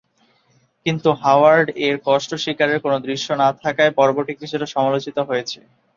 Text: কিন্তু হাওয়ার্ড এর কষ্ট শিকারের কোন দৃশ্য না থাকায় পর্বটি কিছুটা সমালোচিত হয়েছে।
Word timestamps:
কিন্তু 0.85 1.09
হাওয়ার্ড 1.21 1.67
এর 1.85 1.95
কষ্ট 2.07 2.31
শিকারের 2.43 2.79
কোন 2.81 2.93
দৃশ্য 3.05 3.27
না 3.41 3.49
থাকায় 3.61 3.93
পর্বটি 3.97 4.33
কিছুটা 4.35 4.67
সমালোচিত 4.67 5.17
হয়েছে। 5.29 5.59